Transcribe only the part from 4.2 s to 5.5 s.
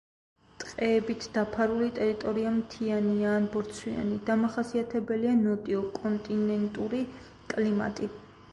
დამახასიათებელია